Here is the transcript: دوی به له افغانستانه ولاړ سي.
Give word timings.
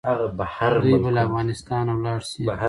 دوی 0.73 1.03
به 1.03 1.09
له 1.15 1.21
افغانستانه 1.27 1.91
ولاړ 1.95 2.19
سي. 2.29 2.41